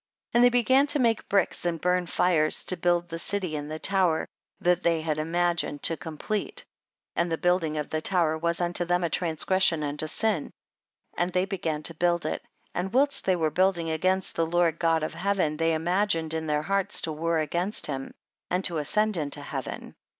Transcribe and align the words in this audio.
24. 0.31 0.31
And 0.39 0.43
they 0.43 0.49
began 0.49 0.87
to 0.87 0.97
make 0.97 1.29
bricks 1.29 1.63
and 1.63 1.79
burn 1.79 2.07
hrcs 2.07 2.65
to 2.65 2.75
build 2.75 3.07
the 3.09 3.19
city 3.19 3.55
and 3.55 3.69
the 3.69 3.77
tower 3.77 4.25
that 4.59 4.81
they 4.81 5.01
had 5.01 5.19
imagined 5.19 5.83
to 5.83 5.95
complele. 5.95 6.49
25. 6.55 6.63
And 7.17 7.31
the 7.31 7.37
building 7.37 7.77
of 7.77 7.91
the 7.91 8.01
tower 8.01 8.35
was 8.35 8.59
unto 8.59 8.83
them 8.83 9.03
a 9.03 9.11
transgression 9.11 9.83
and 9.83 10.01
a 10.01 10.07
sin, 10.07 10.49
and 11.15 11.29
they 11.29 11.45
began 11.45 11.83
to 11.83 11.93
build 11.93 12.25
it, 12.25 12.41
and 12.73 12.91
whilst 12.91 13.25
they 13.25 13.35
were 13.35 13.51
building 13.51 13.91
against 13.91 14.33
the 14.35 14.43
Lord 14.47 14.79
God 14.79 15.03
of 15.03 15.13
heaven, 15.13 15.57
they 15.57 15.71
imagin 15.73 16.25
ed 16.25 16.33
in 16.33 16.47
their 16.47 16.63
hearts 16.63 17.01
to 17.01 17.11
war 17.11 17.37
against 17.37 17.85
him 17.85 18.09
and 18.49 18.63
to 18.63 18.79
ascend 18.79 19.17
into 19.17 19.41
heaven. 19.43 19.93